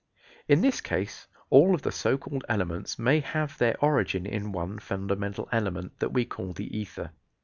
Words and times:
In 0.47 0.61
this 0.61 0.81
case 0.81 1.27
all 1.51 1.75
of 1.75 1.83
the 1.83 1.91
so 1.91 2.17
called 2.17 2.43
elements 2.49 2.97
may 2.97 3.19
have 3.19 3.59
their 3.59 3.75
origin 3.85 4.25
in 4.25 4.51
one 4.51 4.79
fundamental 4.79 5.47
element 5.51 5.99
that 5.99 6.09
we 6.11 6.25
call 6.25 6.53
the 6.53 6.75
ether. 6.75 7.11